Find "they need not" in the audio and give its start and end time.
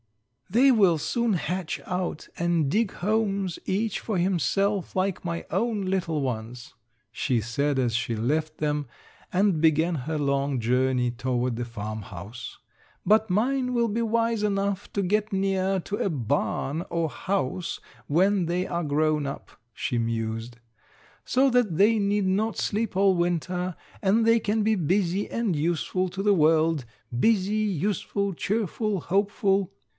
21.77-22.57